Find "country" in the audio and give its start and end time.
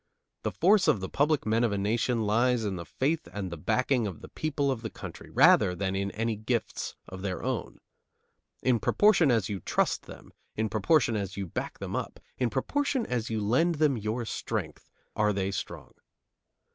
4.89-5.29